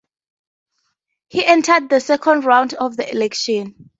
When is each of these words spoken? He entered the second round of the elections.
He 1.27 1.45
entered 1.45 1.87
the 1.87 1.99
second 1.99 2.43
round 2.45 2.73
of 2.73 2.97
the 2.97 3.07
elections. 3.07 3.75